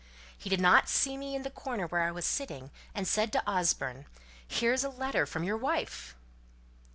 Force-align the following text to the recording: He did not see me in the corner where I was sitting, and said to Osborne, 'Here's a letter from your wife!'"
He 0.35 0.49
did 0.49 0.59
not 0.59 0.89
see 0.89 1.15
me 1.15 1.35
in 1.35 1.43
the 1.43 1.51
corner 1.51 1.85
where 1.85 2.01
I 2.01 2.09
was 2.09 2.25
sitting, 2.25 2.71
and 2.95 3.07
said 3.07 3.31
to 3.33 3.47
Osborne, 3.47 4.07
'Here's 4.47 4.83
a 4.83 4.89
letter 4.89 5.27
from 5.27 5.43
your 5.43 5.57
wife!'" 5.57 6.15